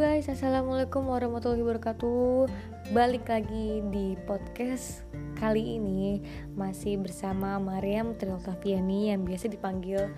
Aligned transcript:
guys, 0.00 0.32
Assalamualaikum 0.32 1.12
warahmatullahi 1.12 1.60
wabarakatuh. 1.60 2.48
Balik 2.96 3.28
lagi 3.28 3.84
di 3.92 4.16
podcast 4.24 5.04
kali 5.36 5.76
ini. 5.76 6.24
Masih 6.56 6.96
bersama 6.96 7.60
Mariam 7.60 8.16
Trilkaviani 8.16 9.12
yang 9.12 9.28
biasa 9.28 9.52
dipanggil 9.52 10.08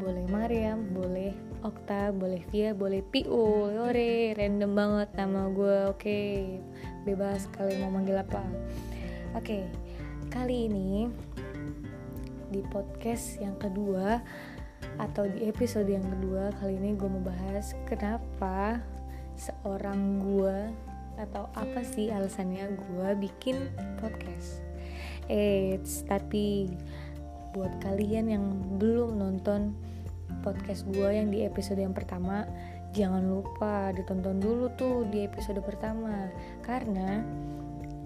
Boleh 0.00 0.24
Mariam, 0.32 0.88
boleh 0.88 1.36
Okta, 1.60 2.16
boleh 2.16 2.48
Via, 2.48 2.72
boleh 2.72 3.04
Piu. 3.04 3.68
Yore, 3.76 4.32
random 4.40 4.72
banget 4.72 5.12
nama 5.20 5.52
gue. 5.52 5.92
Oke, 5.92 6.20
bebas 7.04 7.44
kalian 7.60 7.84
mau 7.84 7.92
manggil 7.92 8.16
apa. 8.16 8.40
Oke, 9.36 9.68
kali 10.32 10.64
ini 10.64 11.12
di 12.48 12.64
podcast 12.72 13.36
yang 13.36 13.60
kedua 13.60 14.16
atau 14.96 15.28
di 15.28 15.44
episode 15.44 15.92
yang 15.92 16.08
kedua 16.08 16.56
kali 16.56 16.80
ini 16.80 16.96
gue 16.96 17.04
mau 17.04 17.20
bahas 17.20 17.76
kenapa 17.84 18.80
seorang 19.36 20.20
gue 20.20 20.58
atau 21.16 21.48
apa 21.56 21.80
sih 21.80 22.12
alasannya 22.12 22.76
gue 22.76 23.08
bikin 23.28 23.72
podcast. 24.00 24.60
Eits, 25.26 26.04
tapi 26.06 26.70
buat 27.56 27.72
kalian 27.80 28.28
yang 28.28 28.44
belum 28.76 29.16
nonton 29.16 29.72
podcast 30.44 30.84
gue 30.92 31.08
yang 31.08 31.32
di 31.32 31.42
episode 31.48 31.80
yang 31.80 31.96
pertama 31.96 32.44
jangan 32.92 33.24
lupa 33.24 33.92
ditonton 33.96 34.38
dulu 34.38 34.72
tuh 34.76 35.08
di 35.08 35.24
episode 35.24 35.60
pertama. 35.64 36.28
Karena 36.60 37.24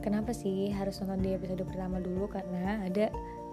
kenapa 0.02 0.30
sih 0.30 0.70
harus 0.70 1.02
nonton 1.02 1.22
di 1.22 1.30
episode 1.34 1.62
pertama 1.66 1.98
dulu? 1.98 2.30
Karena 2.30 2.86
ada 2.86 3.10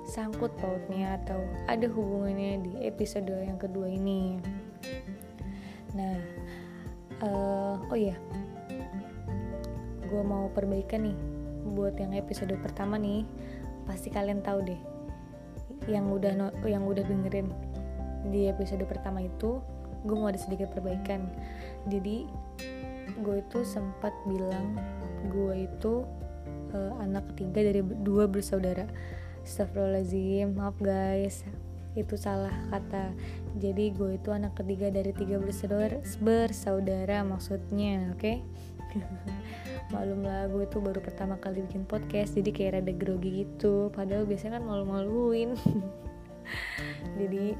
sangkut 0.07 0.55
pautnya 0.61 1.19
atau 1.19 1.41
ada 1.67 1.85
hubungannya 1.89 2.63
di 2.63 2.73
episode 2.85 3.33
yang 3.33 3.59
kedua 3.59 3.89
ini. 3.89 4.39
Nah 5.97 6.36
uh, 7.23 7.75
oh 7.81 7.97
iya. 7.97 8.17
Gue 10.07 10.23
mau 10.23 10.47
perbaikan 10.51 11.07
nih 11.07 11.17
buat 11.75 11.97
yang 11.99 12.15
episode 12.15 12.53
pertama 12.61 12.95
nih. 12.99 13.27
Pasti 13.85 14.11
kalian 14.11 14.43
tahu 14.43 14.63
deh. 14.67 14.81
Yang 15.87 16.05
udah 16.19 16.31
no, 16.35 16.47
yang 16.67 16.83
udah 16.83 17.03
dengerin 17.03 17.47
di 18.27 18.51
episode 18.51 18.83
pertama 18.89 19.23
itu 19.23 19.63
gue 20.03 20.15
mau 20.15 20.29
ada 20.31 20.39
sedikit 20.39 20.71
perbaikan. 20.71 21.27
Jadi 21.87 22.27
gue 23.23 23.35
itu 23.39 23.59
sempat 23.63 24.11
bilang 24.27 24.75
gue 25.31 25.67
itu 25.67 26.03
uh, 26.75 26.93
anak 27.03 27.31
ketiga 27.35 27.71
dari 27.71 27.81
dua 28.03 28.27
bersaudara. 28.27 28.87
Astagfirullahaladzim 29.47 30.59
maaf 30.59 30.75
guys 30.83 31.47
itu 31.97 32.15
salah 32.19 32.53
kata. 32.69 33.13
Jadi 33.57 33.93
gue 33.97 34.21
itu 34.21 34.29
anak 34.29 34.53
ketiga 34.57 34.93
dari 34.93 35.09
tiga 35.13 35.41
bersaudara 35.41 35.97
bersaudara 36.21 37.25
maksudnya 37.25 38.13
oke? 38.13 38.21
Okay? 38.87 39.05
malum 39.87 40.19
lah 40.27 40.51
gue 40.51 40.67
itu 40.67 40.83
baru 40.83 40.99
pertama 40.99 41.39
kali 41.39 41.63
bikin 41.63 41.87
podcast 41.87 42.35
jadi 42.35 42.49
kayak 42.51 42.71
rada 42.79 42.93
grogi 42.95 43.47
gitu. 43.47 43.87
Padahal 43.95 44.27
biasanya 44.27 44.59
kan 44.59 44.63
malu-maluin. 44.67 45.55
Jadi 47.19 47.55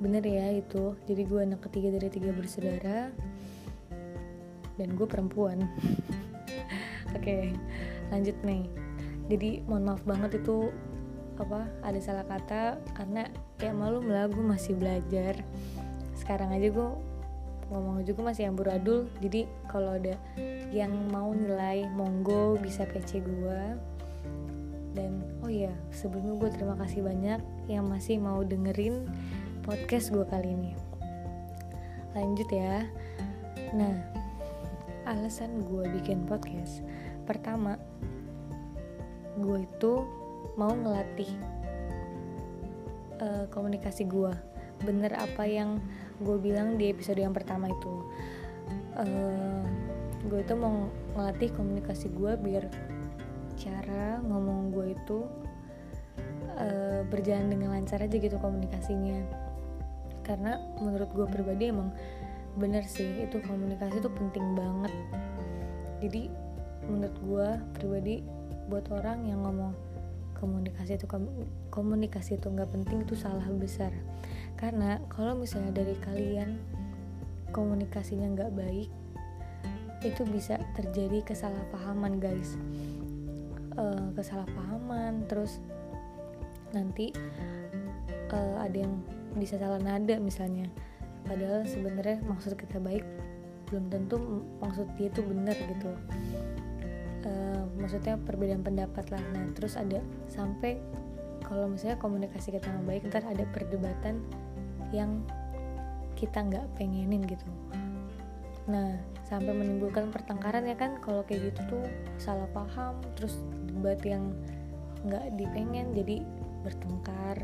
bener 0.00 0.24
ya 0.24 0.48
itu. 0.56 0.96
Jadi 1.04 1.22
gue 1.28 1.40
anak 1.44 1.60
ketiga 1.68 1.92
dari 2.00 2.08
tiga 2.08 2.32
bersaudara 2.32 3.12
dan 4.80 4.88
gue 4.96 5.04
perempuan. 5.04 5.68
Oke 7.16 7.20
okay, 7.20 7.44
lanjut 8.08 8.36
nih. 8.40 8.64
Jadi 9.28 9.60
mohon 9.68 9.92
maaf 9.92 10.02
banget 10.08 10.40
itu 10.40 10.72
apa 11.40 11.64
ada 11.80 12.00
salah 12.00 12.26
kata 12.28 12.76
karena 12.92 13.24
ya 13.56 13.72
malu 13.72 14.04
lah 14.04 14.28
gue 14.28 14.44
masih 14.44 14.76
belajar. 14.76 15.40
Sekarang 16.14 16.52
aja 16.52 16.68
gue 16.68 16.88
ngomong 17.70 18.02
juga 18.02 18.34
masih 18.34 18.50
yang 18.50 18.58
buradul 18.58 19.06
jadi 19.22 19.46
kalau 19.70 19.94
ada 19.94 20.18
yang 20.74 20.90
mau 21.14 21.30
nilai 21.30 21.86
monggo 21.94 22.58
bisa 22.58 22.82
PC 22.82 23.22
gue 23.22 23.62
dan 24.90 25.22
oh 25.46 25.50
iya 25.50 25.70
sebelumnya 25.94 26.34
gue 26.34 26.50
terima 26.50 26.74
kasih 26.82 27.06
banyak 27.06 27.38
yang 27.70 27.86
masih 27.86 28.18
mau 28.18 28.42
dengerin 28.42 29.06
podcast 29.62 30.10
gue 30.10 30.26
kali 30.26 30.50
ini. 30.50 30.74
Lanjut 32.10 32.50
ya. 32.50 32.84
Nah 33.70 33.94
alasan 35.06 35.62
gue 35.62 35.86
bikin 35.94 36.26
podcast 36.26 36.82
pertama 37.24 37.78
gue 39.38 39.58
itu 39.62 39.94
mau 40.60 40.76
ngelatih 40.76 41.32
uh, 43.24 43.48
komunikasi 43.48 44.04
gue 44.04 44.28
bener 44.84 45.16
apa 45.16 45.48
yang 45.48 45.80
gue 46.20 46.36
bilang 46.36 46.76
di 46.76 46.92
episode 46.92 47.16
yang 47.16 47.32
pertama 47.32 47.72
itu. 47.72 47.94
Uh, 48.96 49.64
gue 50.28 50.44
itu 50.44 50.52
mau 50.52 50.92
ngelatih 51.16 51.48
komunikasi 51.56 52.12
gue 52.12 52.36
biar 52.36 52.68
cara 53.56 54.20
ngomong 54.20 54.72
gue 54.72 54.92
itu 54.92 55.24
uh, 56.60 57.00
berjalan 57.08 57.48
dengan 57.48 57.72
lancar 57.76 58.04
aja 58.04 58.16
gitu 58.20 58.36
komunikasinya. 58.36 59.24
Karena 60.20 60.60
menurut 60.76 61.08
gue 61.16 61.24
pribadi 61.24 61.72
emang 61.72 61.88
bener 62.60 62.84
sih 62.84 63.24
itu 63.24 63.40
komunikasi 63.48 64.00
itu 64.00 64.12
penting 64.12 64.52
banget. 64.52 64.92
Jadi 66.04 66.28
menurut 66.84 67.16
gue 67.24 67.48
pribadi 67.80 68.14
buat 68.68 68.88
orang 68.92 69.24
yang 69.28 69.44
ngomong 69.44 69.89
komunikasi 70.40 70.96
itu 70.96 71.06
komunikasi 71.68 72.40
itu 72.40 72.48
nggak 72.48 72.72
penting 72.72 73.04
itu 73.04 73.14
salah 73.14 73.44
besar. 73.52 73.92
Karena 74.56 74.96
kalau 75.12 75.36
misalnya 75.36 75.84
dari 75.84 75.94
kalian 76.00 76.56
komunikasinya 77.52 78.32
nggak 78.32 78.52
baik 78.56 78.90
itu 80.00 80.24
bisa 80.24 80.56
terjadi 80.72 81.20
kesalahpahaman 81.22 82.16
guys. 82.16 82.56
Uh, 83.76 84.10
kesalahpahaman 84.16 85.28
terus 85.28 85.60
nanti 86.74 87.12
uh, 88.32 88.56
ada 88.64 88.88
yang 88.88 89.04
bisa 89.36 89.60
salah 89.60 89.78
nada 89.78 90.16
misalnya. 90.16 90.66
Padahal 91.28 91.68
sebenarnya 91.68 92.24
maksud 92.24 92.56
kita 92.56 92.80
baik 92.80 93.04
belum 93.70 93.86
tentu 93.86 94.42
maksud 94.58 94.90
dia 94.98 95.06
itu 95.06 95.22
benar 95.22 95.54
gitu 95.54 95.94
uh, 97.26 97.64
maksudnya 97.76 98.16
perbedaan 98.20 98.62
pendapat 98.64 99.08
lah. 99.12 99.22
Nah 99.34 99.50
terus 99.56 99.76
ada 99.76 100.00
sampai 100.30 100.80
kalau 101.44 101.66
misalnya 101.66 101.98
komunikasi 101.98 102.54
kita 102.54 102.70
nggak 102.70 102.86
baik 102.86 103.02
ntar 103.10 103.24
ada 103.26 103.44
perdebatan 103.50 104.22
yang 104.94 105.24
kita 106.14 106.44
nggak 106.44 106.66
pengenin 106.76 107.24
gitu. 107.26 107.46
Nah 108.68 109.00
sampai 109.26 109.54
menimbulkan 109.54 110.10
pertengkaran 110.10 110.66
ya 110.66 110.74
kan 110.74 110.98
kalau 111.02 111.22
kayak 111.22 111.54
gitu 111.54 111.78
tuh 111.78 111.84
salah 112.18 112.50
paham 112.50 112.98
terus 113.14 113.38
debat 113.70 113.98
yang 114.02 114.34
nggak 115.06 115.32
dipengen 115.38 115.96
jadi 115.96 116.20
bertengkar 116.60 117.40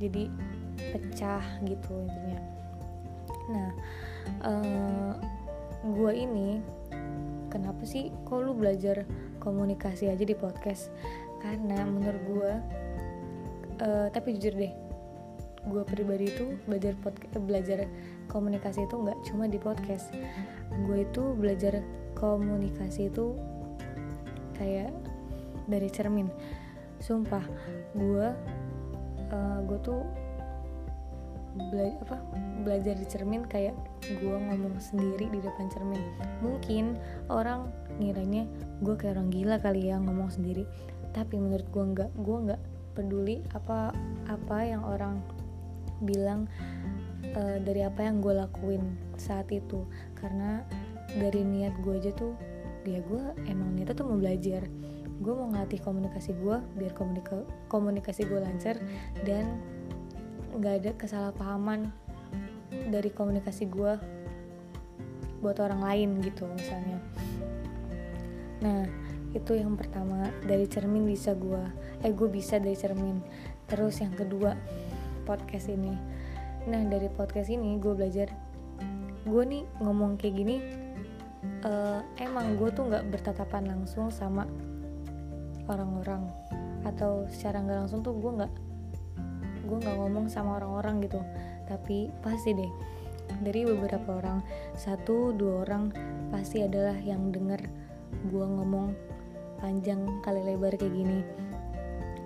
jadi 0.00 0.30
pecah 0.90 1.44
gitu 1.68 1.92
intinya. 2.06 2.40
Nah 3.52 3.70
uh, 4.40 4.50
eh, 4.50 5.12
gue 5.84 6.12
ini 6.16 6.64
kenapa 7.54 7.86
sih 7.86 8.10
kok 8.26 8.42
lu 8.42 8.50
belajar 8.58 9.06
komunikasi 9.38 10.10
aja 10.10 10.26
di 10.26 10.34
podcast? 10.34 10.90
Karena 11.38 11.86
menurut 11.86 12.22
gue 12.26 12.52
uh, 13.78 14.06
tapi 14.10 14.34
jujur 14.34 14.58
deh 14.58 14.74
gue 15.64 15.80
pribadi 15.88 16.28
itu 16.28 16.60
belajar 16.68 16.92
podcast 17.00 17.40
belajar 17.40 17.78
komunikasi 18.28 18.84
itu 18.84 18.94
nggak 19.00 19.18
cuma 19.30 19.46
di 19.46 19.56
podcast. 19.62 20.10
Gue 20.84 21.06
itu 21.06 21.22
belajar 21.38 21.80
komunikasi 22.18 23.08
itu 23.08 23.38
kayak 24.58 24.92
dari 25.70 25.88
cermin. 25.88 26.28
Sumpah 27.00 27.44
gue 27.96 28.26
uh, 29.32 29.58
gue 29.64 29.78
tuh 29.80 30.23
bela 31.54 31.94
apa 32.02 32.18
belajar 32.66 32.98
di 32.98 33.06
cermin 33.06 33.46
kayak 33.46 33.76
gue 34.02 34.36
ngomong 34.36 34.74
sendiri 34.82 35.30
di 35.30 35.38
depan 35.38 35.70
cermin. 35.70 36.02
Mungkin 36.42 36.98
orang 37.30 37.70
ngiranya 38.02 38.48
gue 38.82 38.94
kayak 38.98 39.18
orang 39.18 39.30
gila 39.30 39.56
kali 39.62 39.90
ya 39.92 39.96
ngomong 40.02 40.30
sendiri. 40.32 40.66
Tapi 41.14 41.38
menurut 41.38 41.66
gue 41.70 41.84
nggak 41.94 42.10
gue 42.18 42.38
nggak 42.50 42.62
peduli 42.94 43.42
apa 43.54 43.94
apa 44.26 44.58
yang 44.66 44.82
orang 44.82 45.22
bilang 46.02 46.50
uh, 47.38 47.58
dari 47.62 47.86
apa 47.86 48.02
yang 48.02 48.18
gue 48.18 48.34
lakuin 48.34 48.82
saat 49.14 49.46
itu. 49.54 49.86
Karena 50.18 50.66
dari 51.14 51.46
niat 51.46 51.78
gue 51.86 51.94
aja 51.94 52.10
tuh 52.16 52.34
dia 52.82 53.00
gue 53.00 53.22
emang 53.46 53.72
niatnya 53.78 53.94
tuh 53.94 54.06
mau 54.10 54.18
belajar. 54.18 54.66
Gue 55.22 55.30
mau 55.30 55.46
ngelatih 55.46 55.78
komunikasi 55.78 56.34
gue 56.42 56.58
biar 56.74 56.92
komunika 56.98 57.46
komunikasi 57.70 58.26
gue 58.26 58.42
lancar 58.42 58.76
dan 59.22 59.62
nggak 60.54 60.74
ada 60.82 60.90
kesalahpahaman 60.94 61.90
dari 62.90 63.10
komunikasi 63.10 63.66
gue 63.66 63.98
buat 65.42 65.60
orang 65.60 65.84
lain 65.84 66.08
gitu 66.24 66.48
misalnya. 66.48 66.98
Nah 68.64 68.88
itu 69.34 69.58
yang 69.58 69.74
pertama 69.74 70.30
dari 70.46 70.64
cermin 70.70 71.04
bisa 71.04 71.34
gue 71.34 71.60
eh 72.00 72.12
gue 72.14 72.28
bisa 72.30 72.56
dari 72.62 72.78
cermin. 72.78 73.20
Terus 73.68 74.00
yang 74.00 74.14
kedua 74.14 74.56
podcast 75.28 75.68
ini. 75.68 75.92
Nah 76.70 76.80
dari 76.88 77.10
podcast 77.12 77.52
ini 77.52 77.76
gue 77.76 77.92
belajar 77.92 78.32
gue 79.24 79.42
nih 79.44 79.64
ngomong 79.80 80.20
kayak 80.20 80.34
gini 80.36 80.56
uh, 81.64 82.00
emang 82.20 82.56
gue 82.56 82.68
tuh 82.72 82.88
nggak 82.88 83.10
bertatapan 83.10 83.74
langsung 83.74 84.08
sama 84.08 84.48
orang-orang. 85.68 86.24
Atau 86.86 87.28
secara 87.28 87.60
nggak 87.60 87.78
langsung 87.84 88.00
tuh 88.00 88.16
gue 88.16 88.32
nggak 88.32 88.63
gue 89.64 89.78
nggak 89.80 89.96
ngomong 89.96 90.28
sama 90.28 90.60
orang-orang 90.60 91.04
gitu. 91.04 91.20
Tapi 91.64 92.12
pasti 92.20 92.52
deh 92.52 92.72
dari 93.40 93.64
beberapa 93.64 94.20
orang 94.20 94.44
satu 94.76 95.32
dua 95.32 95.64
orang 95.64 95.90
pasti 96.28 96.60
adalah 96.62 96.94
yang 97.00 97.32
denger 97.32 97.60
gue 98.28 98.46
ngomong 98.46 98.92
panjang 99.58 100.04
kali 100.20 100.44
lebar 100.44 100.76
kayak 100.76 100.92
gini. 100.92 101.20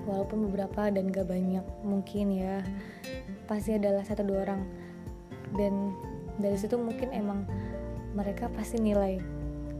Walaupun 0.09 0.49
beberapa 0.49 0.89
dan 0.89 1.13
gak 1.13 1.29
banyak 1.29 1.65
mungkin 1.85 2.33
ya 2.33 2.65
pasti 3.45 3.77
adalah 3.77 4.03
satu 4.03 4.25
dua 4.25 4.49
orang. 4.49 4.63
Dan 5.55 5.93
dari 6.41 6.57
situ 6.57 6.77
mungkin 6.81 7.13
emang 7.13 7.45
mereka 8.17 8.49
pasti 8.53 8.81
nilai 8.81 9.21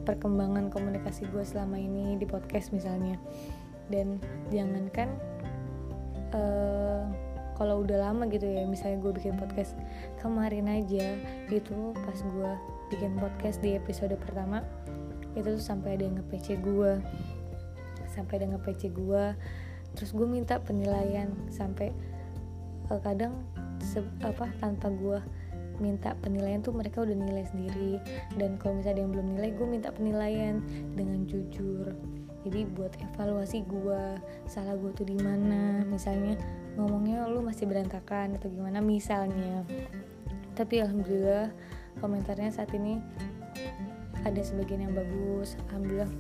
perkembangan 0.05 0.73
komunikasi 0.73 1.29
gue 1.33 1.45
selama 1.45 1.81
ini 1.81 2.17
di 2.21 2.29
podcast 2.29 2.73
misalnya. 2.77 3.17
Dan 3.89 4.21
jangankan 4.53 5.09
uh, 6.37 7.09
kalau 7.59 7.83
udah 7.83 7.99
lama 8.09 8.31
gitu 8.31 8.47
ya 8.47 8.63
misalnya 8.65 9.03
gue 9.03 9.13
bikin 9.13 9.35
podcast 9.35 9.75
kemarin 10.23 10.71
aja 10.71 11.19
itu 11.51 11.93
pas 11.93 12.19
gue 12.19 12.51
bikin 12.95 13.19
podcast 13.19 13.59
di 13.61 13.75
episode 13.75 14.15
pertama 14.17 14.63
itu 15.35 15.59
tuh 15.59 15.63
sampai 15.63 15.99
ada 15.99 16.07
yang 16.07 16.17
nge-PC 16.23 16.63
gue 16.63 17.03
sampai 18.09 18.35
ada 18.41 18.57
nge-PC 18.57 18.95
gue 18.95 19.25
terus 19.99 20.15
gue 20.15 20.25
minta 20.25 20.63
penilaian 20.63 21.35
sampai 21.51 21.91
uh, 22.89 23.01
kadang 23.03 23.35
se 23.83 24.01
apa 24.23 24.49
tanpa 24.63 24.89
gue 24.95 25.19
minta 25.79 26.15
penilaian 26.19 26.59
tuh 26.59 26.75
mereka 26.75 27.07
udah 27.07 27.15
nilai 27.15 27.47
sendiri. 27.47 28.03
Dan 28.35 28.59
kalau 28.59 28.83
misalnya 28.83 28.99
ada 28.99 29.03
yang 29.07 29.13
belum 29.15 29.29
nilai 29.39 29.51
gue 29.55 29.67
minta 29.71 29.89
penilaian 29.95 30.59
dengan 30.99 31.23
jujur 31.31 31.95
jadi 32.47 32.71
buat 32.71 32.95
evaluasi 33.03 33.67
gue 33.67 34.03
salah 34.47 34.79
gue 34.79 34.95
tuh 34.95 35.03
di 35.03 35.19
mana 35.19 35.83
misalnya 35.83 36.39
ngomongnya 36.79 37.27
lu 37.27 37.43
masih 37.43 37.67
berantakan 37.67 38.39
atau 38.39 38.47
gimana 38.47 38.79
misalnya. 38.79 39.67
Tapi 40.55 40.79
alhamdulillah 40.79 41.51
komentarnya 41.99 42.55
saat 42.55 42.71
ini 42.75 43.03
ada 44.23 44.39
sebagian 44.39 44.87
yang 44.87 44.95
bagus. 44.95 45.59
Alhamdulillah 45.71 46.11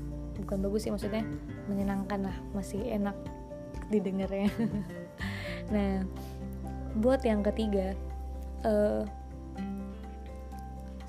bukan 0.43 0.59
bagus 0.59 0.87
sih 0.87 0.93
maksudnya 0.94 1.23
menyenangkan 1.70 2.26
lah 2.26 2.37
masih 2.55 2.82
enak 2.87 3.15
didengarnya. 3.91 4.50
Nah 5.69 6.00
buat 6.97 7.20
yang 7.29 7.44
ketiga 7.44 7.93
uh, 8.65 9.05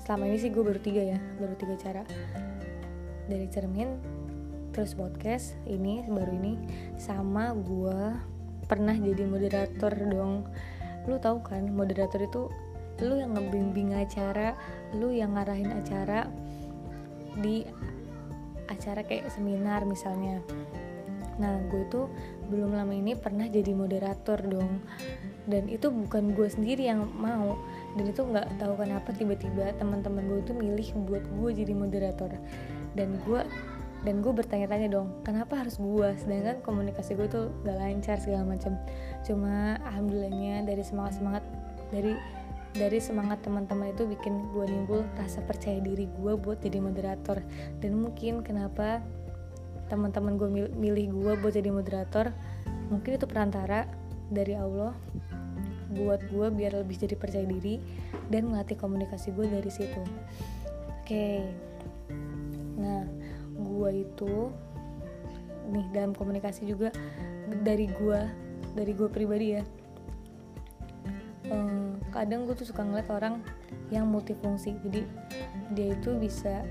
selama 0.04 0.28
ini 0.28 0.36
sih 0.36 0.52
gue 0.52 0.60
baru 0.60 0.76
tiga 0.76 1.16
ya 1.16 1.18
baru 1.40 1.56
tiga 1.56 1.80
cara. 1.80 2.04
Dari 3.24 3.48
cermin 3.48 4.19
terus 4.70 4.94
podcast 4.94 5.58
ini 5.66 6.06
baru 6.06 6.30
ini 6.30 6.54
sama 6.94 7.50
gue 7.58 8.14
pernah 8.70 8.94
jadi 8.94 9.26
moderator 9.26 9.90
dong. 10.06 10.46
Lu 11.10 11.18
tahu 11.18 11.42
kan 11.42 11.66
moderator 11.74 12.22
itu 12.22 12.46
lu 13.02 13.18
yang 13.18 13.34
ngebimbing 13.34 13.96
acara 13.96 14.54
lu 14.94 15.10
yang 15.10 15.34
ngarahin 15.34 15.72
acara 15.74 16.30
di 17.40 17.66
acara 18.70 19.02
kayak 19.02 19.26
seminar 19.34 19.82
misalnya. 19.82 20.38
Nah 21.42 21.58
gue 21.66 21.82
tuh 21.90 22.06
belum 22.46 22.76
lama 22.76 22.94
ini 22.94 23.18
pernah 23.18 23.50
jadi 23.50 23.74
moderator 23.74 24.38
dong. 24.46 24.86
Dan 25.50 25.66
itu 25.66 25.90
bukan 25.90 26.30
gue 26.36 26.46
sendiri 26.46 26.86
yang 26.86 27.10
mau. 27.18 27.58
Dan 27.98 28.06
itu 28.06 28.22
nggak 28.22 28.62
tahu 28.62 28.78
kenapa 28.78 29.10
tiba-tiba 29.10 29.74
teman-teman 29.82 30.30
gue 30.30 30.40
itu 30.46 30.52
milih 30.54 30.88
buat 31.10 31.24
gue 31.26 31.50
jadi 31.58 31.72
moderator. 31.74 32.30
Dan 32.94 33.18
gue 33.26 33.42
dan 34.00 34.24
gue 34.24 34.32
bertanya-tanya 34.32 34.88
dong 34.88 35.12
kenapa 35.20 35.60
harus 35.60 35.76
gue 35.76 36.08
sedangkan 36.16 36.64
komunikasi 36.64 37.20
gue 37.20 37.28
tuh 37.28 37.52
gak 37.68 37.76
lancar 37.76 38.16
segala 38.16 38.56
macam. 38.56 38.80
Cuma 39.28 39.76
alhamdulillahnya 39.84 40.64
dari 40.64 40.80
semangat 40.80 41.20
semangat 41.20 41.44
dari 41.92 42.16
dari 42.70 43.02
semangat 43.02 43.42
teman-teman 43.42 43.90
itu 43.92 44.06
bikin 44.06 44.46
gue 44.54 44.64
nimbul 44.64 45.02
rasa 45.18 45.42
percaya 45.42 45.82
diri 45.82 46.08
gue 46.08 46.32
buat 46.38 46.64
jadi 46.64 46.80
moderator. 46.80 47.44
Dan 47.82 48.00
mungkin 48.00 48.40
kenapa 48.40 49.04
teman-teman 49.92 50.38
gue 50.38 50.48
milih 50.70 51.06
gue 51.12 51.32
buat 51.42 51.52
jadi 51.52 51.68
moderator 51.74 52.30
mungkin 52.94 53.18
itu 53.18 53.26
perantara 53.26 53.90
dari 54.30 54.54
Allah 54.54 54.94
buat 55.90 56.22
gue 56.30 56.46
biar 56.54 56.78
lebih 56.86 57.02
jadi 57.02 57.18
percaya 57.18 57.42
diri 57.42 57.82
dan 58.30 58.46
melatih 58.46 58.78
komunikasi 58.78 59.34
gue 59.34 59.50
dari 59.50 59.70
situ. 59.70 60.02
Oke. 61.02 61.04
Okay. 61.04 61.42
nah 62.80 63.02
gue 63.80 64.04
itu 64.04 64.52
nih 65.72 65.86
dalam 65.96 66.12
komunikasi 66.12 66.68
juga 66.68 66.92
dari 67.64 67.88
gue 67.88 68.20
dari 68.76 68.92
gue 68.92 69.08
pribadi 69.08 69.56
ya. 69.56 69.64
Um, 71.50 71.98
kadang 72.12 72.46
gue 72.46 72.54
tuh 72.54 72.68
suka 72.68 72.84
ngeliat 72.84 73.08
orang 73.08 73.40
yang 73.88 74.06
multifungsi. 74.06 74.76
Jadi 74.84 75.02
dia 75.72 75.96
itu 75.96 76.14
bisa 76.20 76.62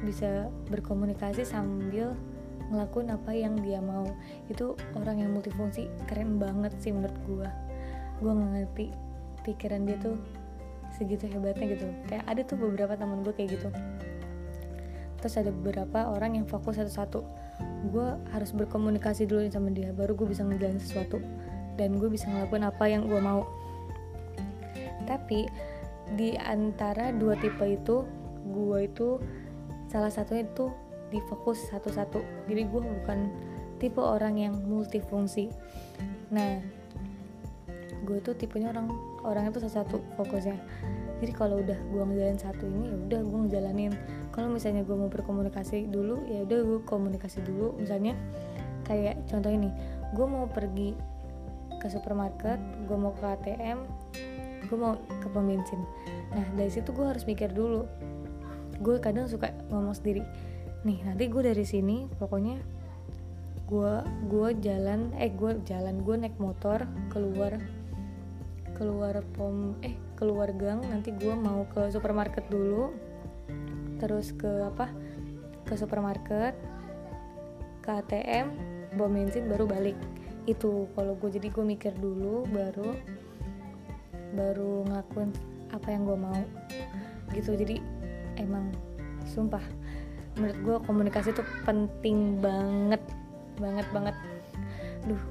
bisa 0.00 0.48
berkomunikasi 0.72 1.44
sambil 1.44 2.16
ngelakuin 2.72 3.12
apa 3.12 3.30
yang 3.36 3.54
dia 3.60 3.78
mau. 3.84 4.08
Itu 4.48 4.74
orang 4.96 5.20
yang 5.20 5.36
multifungsi 5.36 5.92
keren 6.08 6.40
banget 6.40 6.72
sih 6.80 6.96
menurut 6.96 7.18
gue 7.28 7.48
gue 8.16 8.32
nggak 8.32 8.50
ngerti 8.56 8.86
pikiran 9.44 9.84
dia 9.84 10.00
tuh 10.00 10.16
segitu 10.96 11.28
hebatnya 11.28 11.76
gitu. 11.76 11.86
Kayak 12.08 12.24
ada 12.24 12.40
tuh 12.42 12.56
beberapa 12.56 12.96
teman 12.96 13.20
gue 13.20 13.36
kayak 13.36 13.60
gitu 13.60 13.68
terus 15.20 15.40
ada 15.40 15.50
beberapa 15.52 16.12
orang 16.12 16.40
yang 16.40 16.46
fokus 16.46 16.76
satu-satu. 16.80 17.20
Gue 17.88 18.08
harus 18.32 18.50
berkomunikasi 18.52 19.24
dulu 19.24 19.48
sama 19.48 19.72
dia 19.72 19.92
baru 19.92 20.12
gue 20.12 20.28
bisa 20.28 20.44
ngejalanin 20.44 20.82
sesuatu 20.82 21.20
dan 21.76 21.96
gue 21.96 22.08
bisa 22.08 22.28
ngelakuin 22.28 22.64
apa 22.68 22.84
yang 22.88 23.08
gue 23.08 23.20
mau. 23.20 23.44
Tapi 25.06 25.46
di 26.14 26.38
antara 26.38 27.10
dua 27.10 27.34
tipe 27.38 27.64
itu 27.66 28.06
gue 28.46 28.78
itu 28.86 29.18
salah 29.90 30.10
satunya 30.10 30.46
itu 30.46 30.70
di 31.10 31.22
fokus 31.30 31.66
satu-satu. 31.70 32.48
Jadi 32.50 32.62
gue 32.66 32.80
bukan 32.82 33.18
tipe 33.78 34.00
orang 34.00 34.36
yang 34.40 34.54
multifungsi. 34.66 35.52
Nah 36.32 36.60
gue 38.06 38.18
tuh 38.22 38.38
tipenya 38.38 38.70
orang 38.70 38.86
orangnya 39.26 39.58
tuh 39.58 39.62
satu-satu 39.66 39.96
fokusnya. 40.18 40.56
Jadi 41.16 41.32
kalau 41.32 41.64
udah 41.64 41.76
gue 41.76 42.02
ngejalanin 42.02 42.40
satu 42.40 42.64
ini 42.68 42.92
ya 42.92 42.96
udah 43.08 43.20
gue 43.24 43.38
ngejalanin 43.48 43.92
kalau 44.36 44.52
misalnya 44.52 44.84
gue 44.84 44.92
mau 44.92 45.08
berkomunikasi 45.08 45.88
dulu 45.88 46.28
ya 46.28 46.44
udah 46.44 46.58
gue 46.60 46.80
komunikasi 46.84 47.40
dulu. 47.40 47.72
Misalnya 47.80 48.12
kayak 48.84 49.24
contoh 49.26 49.48
ini 49.48 49.72
gue 50.12 50.26
mau 50.28 50.44
pergi 50.46 50.92
ke 51.80 51.88
supermarket 51.88 52.60
gue 52.86 52.96
mau 52.96 53.16
ke 53.16 53.24
ATM 53.24 53.78
gue 54.68 54.78
mau 54.78 55.00
ke 55.24 55.26
pom 55.32 55.48
bensin. 55.48 55.80
Nah 56.36 56.46
dari 56.52 56.68
situ 56.68 56.92
gue 56.92 57.08
harus 57.08 57.24
mikir 57.24 57.48
dulu. 57.56 57.88
Gue 58.84 59.00
kadang 59.00 59.24
suka 59.24 59.56
ngomong 59.72 59.96
sendiri 59.96 60.20
nih 60.86 61.02
nanti 61.02 61.26
gue 61.26 61.42
dari 61.42 61.66
sini 61.66 62.06
pokoknya 62.06 62.62
gue 63.66 63.94
gue 64.30 64.48
jalan 64.62 65.10
eh 65.18 65.34
gue 65.34 65.58
jalan 65.66 65.98
gue 66.06 66.14
naik 66.14 66.38
motor 66.38 66.86
keluar 67.10 67.58
keluar 68.78 69.18
pom 69.34 69.74
eh 69.82 69.98
keluar 70.14 70.54
gang 70.54 70.78
nanti 70.86 71.10
gue 71.10 71.34
mau 71.34 71.66
ke 71.66 71.90
supermarket 71.90 72.46
dulu 72.46 72.94
terus 73.98 74.32
ke 74.36 74.48
apa? 74.66 74.88
Ke 75.66 75.74
supermarket 75.74 76.54
ke 77.86 77.90
ATM 78.02 78.50
bawa 78.98 79.08
bensin 79.14 79.46
baru 79.46 79.64
balik. 79.70 79.94
Itu 80.50 80.90
kalau 80.98 81.14
gue 81.14 81.30
jadi 81.30 81.48
gue 81.54 81.62
mikir 81.62 81.94
dulu 81.94 82.42
baru 82.50 82.90
baru 84.34 84.82
ngakuin 84.90 85.30
apa 85.70 85.88
yang 85.94 86.02
gue 86.02 86.18
mau. 86.18 86.42
Gitu 87.30 87.54
jadi 87.54 87.78
emang 88.42 88.74
sumpah 89.26 89.62
menurut 90.36 90.58
gue 90.60 90.76
komunikasi 90.84 91.32
itu 91.32 91.42
penting 91.62 92.42
banget 92.42 93.00
banget 93.56 93.86
banget. 93.94 94.16
Duh 95.06 95.22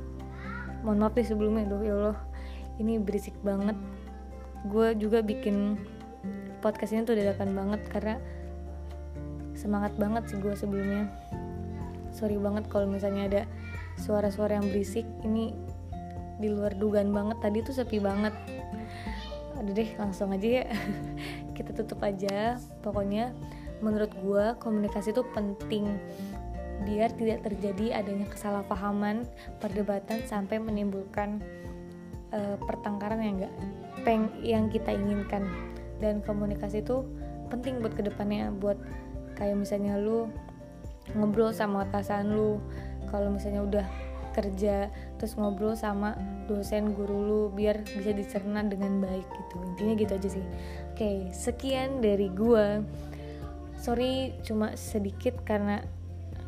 mohon 0.87 1.01
maaf 1.01 1.17
nih 1.17 1.27
sebelumnya 1.27 1.67
duh 1.67 1.83
ya 1.83 1.93
Allah. 1.99 2.17
Ini 2.79 3.03
berisik 3.03 3.35
banget. 3.43 3.75
Gue 4.67 4.95
juga 4.95 5.19
bikin 5.19 5.79
podcast 6.63 6.95
ini 6.95 7.05
tuh 7.05 7.13
dadakan 7.19 7.53
banget 7.53 7.81
karena 7.93 8.15
semangat 9.65 9.97
banget 9.97 10.29
sih 10.29 10.37
gue 10.37 10.53
sebelumnya. 10.53 11.09
Sorry 12.13 12.37
banget 12.37 12.69
kalau 12.69 12.85
misalnya 12.85 13.25
ada 13.25 13.41
suara-suara 13.97 14.61
yang 14.61 14.69
berisik. 14.69 15.09
Ini 15.25 15.57
di 16.37 16.53
luar 16.53 16.77
dugaan 16.77 17.09
banget. 17.09 17.41
Tadi 17.41 17.65
tuh 17.65 17.73
sepi 17.73 17.97
banget. 17.97 18.37
Udah 19.57 19.73
deh 19.73 19.89
langsung 19.97 20.29
aja 20.29 20.61
ya. 20.61 20.65
Kita 21.57 21.73
tutup 21.73 22.05
aja. 22.05 22.61
Pokoknya 22.85 23.33
menurut 23.81 24.13
gue 24.21 24.45
komunikasi 24.61 25.09
itu 25.09 25.25
penting 25.33 25.89
biar 26.85 27.09
tidak 27.17 27.41
terjadi 27.41 27.97
adanya 27.97 28.29
kesalahpahaman 28.29 29.25
perdebatan 29.57 30.21
sampai 30.27 30.61
menimbulkan 30.61 31.41
uh, 32.29 32.59
pertengkaran 32.61 33.23
yang 33.23 33.41
enggak 33.41 33.53
peng 34.05 34.29
yang 34.45 34.69
kita 34.69 34.93
inginkan. 34.93 35.49
Dan 35.97 36.21
komunikasi 36.21 36.85
itu 36.85 37.01
penting 37.49 37.81
buat 37.81 37.95
ke 37.97 38.05
depannya 38.05 38.51
buat 38.53 38.77
kayak 39.35 39.59
misalnya 39.59 39.99
lu 39.99 40.31
ngobrol 41.13 41.53
sama 41.53 41.85
atasan 41.85 42.33
lu 42.33 42.57
kalau 43.11 43.29
misalnya 43.29 43.61
udah 43.61 43.87
kerja 44.35 44.91
terus 45.15 45.39
ngobrol 45.39 45.79
sama 45.79 46.19
dosen 46.51 46.91
guru 46.91 47.17
lu 47.23 47.41
biar 47.55 47.87
bisa 47.87 48.11
dicerna 48.11 48.59
dengan 48.67 48.99
baik 48.99 49.23
gitu. 49.23 49.55
Intinya 49.63 49.93
gitu 49.95 50.11
aja 50.11 50.29
sih. 50.39 50.45
Oke 50.91 51.31
sekian 51.31 52.03
dari 52.03 52.27
gua. 52.27 52.83
Sorry 53.79 54.35
cuma 54.43 54.75
sedikit 54.75 55.39
karena 55.47 55.79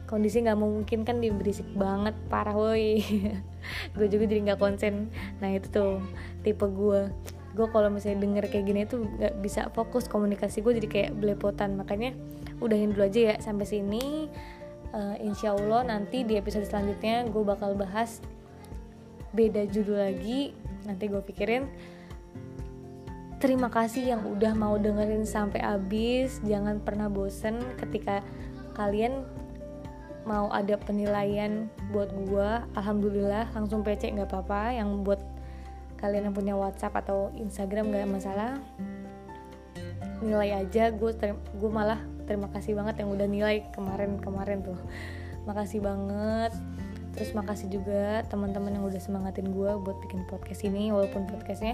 kondisi 0.07 0.43
nggak 0.43 0.59
mungkin 0.59 1.03
kan 1.07 1.23
dia 1.23 1.31
berisik 1.31 1.67
banget 1.75 2.15
parah 2.27 2.55
woi. 2.55 3.03
Gue 3.95 4.07
juga 4.07 4.23
jadi 4.31 4.51
nggak 4.51 4.59
konsen. 4.63 5.11
Nah 5.43 5.51
itu 5.51 5.67
tuh 5.67 5.99
tipe 6.39 6.63
gue 6.71 7.11
gue 7.57 7.67
kalau 7.73 7.89
misalnya 7.89 8.21
denger 8.21 8.45
kayak 8.53 8.65
gini 8.69 8.81
tuh 8.85 9.01
nggak 9.01 9.41
bisa 9.41 9.73
fokus 9.73 10.05
komunikasi 10.05 10.61
gue 10.61 10.77
jadi 10.77 10.87
kayak 10.87 11.11
belepotan. 11.17 11.73
Makanya 11.73 12.13
udahin 12.61 12.93
dulu 12.93 13.09
aja 13.09 13.33
ya 13.33 13.35
sampai 13.41 13.65
sini. 13.65 14.29
Uh, 14.93 15.19
insya 15.19 15.51
Allah 15.51 15.83
nanti 15.83 16.23
di 16.23 16.39
episode 16.39 16.63
selanjutnya 16.63 17.27
gue 17.27 17.43
bakal 17.43 17.73
bahas 17.73 18.21
beda 19.33 19.65
judul 19.67 19.97
lagi. 19.97 20.53
Nanti 20.85 21.09
gue 21.09 21.19
pikirin. 21.19 21.65
Terima 23.37 23.69
kasih 23.69 24.17
yang 24.17 24.21
udah 24.25 24.53
mau 24.57 24.77
dengerin 24.77 25.25
sampai 25.25 25.61
habis. 25.61 26.41
Jangan 26.45 26.81
pernah 26.81 27.09
bosen 27.09 27.61
ketika 27.77 28.21
kalian 28.77 29.25
mau 30.25 30.51
ada 30.51 30.75
penilaian 30.75 31.71
buat 31.93 32.11
gue 32.11 32.49
alhamdulillah 32.75 33.47
langsung 33.53 33.81
PC 33.81 34.13
nggak 34.13 34.29
apa-apa. 34.29 34.77
Yang 34.77 34.89
buat 35.05 35.21
kalian 35.97 36.29
yang 36.29 36.35
punya 36.37 36.53
WhatsApp 36.53 36.93
atau 37.05 37.33
Instagram 37.33 37.89
nggak 37.89 38.09
masalah 38.09 38.61
nilai 40.21 40.65
aja. 40.65 40.93
Gue 40.93 41.13
gue 41.57 41.71
malah 41.71 42.01
terima 42.29 42.49
kasih 42.53 42.77
banget 42.77 43.01
yang 43.01 43.09
udah 43.13 43.27
nilai 43.27 43.65
kemarin-kemarin 43.73 44.61
tuh. 44.61 44.79
Makasih 45.49 45.81
banget. 45.81 46.53
Terus 47.17 47.33
makasih 47.33 47.73
juga 47.73 48.21
teman-teman 48.29 48.77
yang 48.77 48.85
udah 48.85 49.01
semangatin 49.01 49.49
gue 49.49 49.71
buat 49.81 49.97
bikin 50.05 50.29
podcast 50.29 50.61
ini 50.61 50.93
walaupun 50.93 51.25
podcastnya 51.25 51.73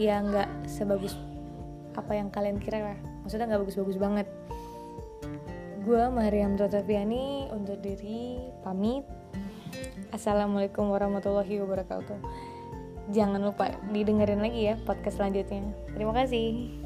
ya 0.00 0.24
nggak 0.24 0.64
sebagus 0.64 1.12
apa 1.92 2.16
yang 2.16 2.32
kalian 2.32 2.56
kira 2.56 2.80
lah. 2.80 2.98
Maksudnya 3.22 3.52
nggak 3.52 3.68
bagus-bagus 3.68 4.00
banget. 4.00 4.26
Gue 5.84 6.00
Mariam 6.08 6.56
Totaviani 6.56 7.52
untuk 7.52 7.84
diri 7.84 8.40
pamit. 8.64 9.04
Assalamualaikum 10.08 10.88
warahmatullahi 10.88 11.60
wabarakatuh 11.60 12.53
Jangan 13.12 13.40
lupa 13.44 13.74
didengerin 13.92 14.40
lagi 14.40 14.72
ya 14.72 14.74
podcast 14.84 15.20
selanjutnya. 15.20 15.74
Terima 15.92 16.12
kasih 16.16 16.83